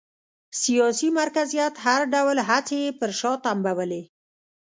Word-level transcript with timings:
سیاسي 0.61 1.09
مرکزیت 1.19 1.73
هر 1.85 2.01
ډول 2.13 2.37
هڅې 2.49 2.77
یې 2.83 2.91
پر 2.99 3.09
شا 3.19 3.31
تمبولې 3.45 4.01